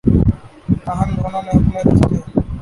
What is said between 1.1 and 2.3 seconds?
دونوں نے اپنے رشتے